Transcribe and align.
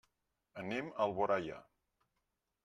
Anem 0.61 0.89
a 0.95 1.05
Alboraia. 1.07 1.61